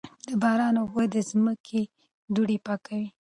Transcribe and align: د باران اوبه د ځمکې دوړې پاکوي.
د 0.27 0.29
باران 0.41 0.75
اوبه 0.81 1.03
د 1.13 1.15
ځمکې 1.29 1.81
دوړې 2.33 2.57
پاکوي. 2.65 3.07